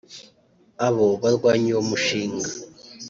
Abo 0.87 1.07
barwanya 1.21 1.69
uwo 1.73 1.83
mushinga 1.89 2.49